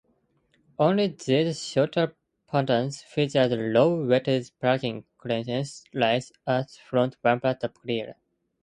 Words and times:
Only 0.79 1.09
these 1.09 1.63
shorter 1.63 2.15
Pontons 2.51 3.03
featured 3.03 3.51
low-wattage 3.51 4.49
parking 4.59 5.05
clearance 5.19 5.83
lights 5.93 6.31
at 6.47 6.71
front 6.71 7.21
bumper 7.21 7.53
top 7.61 7.77
rear. 7.83 8.15